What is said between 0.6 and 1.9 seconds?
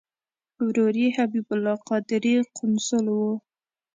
ورور یې حبیب الله